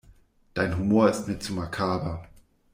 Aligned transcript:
Dein 0.55 0.75
Humor 0.79 1.11
ist 1.11 1.27
mir 1.27 1.37
zu 1.37 1.53
makaber. 1.53 2.27